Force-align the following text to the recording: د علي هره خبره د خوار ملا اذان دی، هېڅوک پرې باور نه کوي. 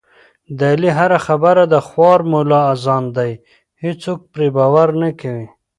د 0.57 0.59
علي 0.73 0.91
هره 0.99 1.19
خبره 1.27 1.63
د 1.73 1.75
خوار 1.87 2.19
ملا 2.31 2.61
اذان 2.73 3.03
دی، 3.17 3.31
هېڅوک 3.83 4.19
پرې 4.33 4.47
باور 4.57 4.89
نه 5.01 5.09
کوي. 5.21 5.47